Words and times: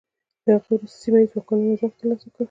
له 0.45 0.51
هغه 0.55 0.69
وروسته 0.75 0.97
سیمه 1.03 1.17
ییزو 1.21 1.35
واکمنانو 1.37 1.79
ځواک 1.79 1.93
ترلاسه 1.99 2.27
کړ. 2.33 2.39